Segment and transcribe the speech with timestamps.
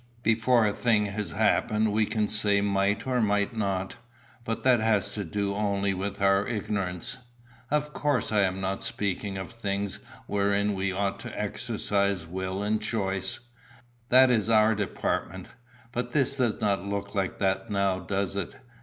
[0.23, 3.97] Before a thing has happened we can say might or might not;
[4.43, 7.17] but that has to do only with our ignorance.
[7.69, 12.81] Of course I am not speaking of things wherein we ought to exercise will and
[12.81, 13.41] choice.
[14.09, 15.49] That is our department.
[15.91, 18.55] But this does not look like that now, does it?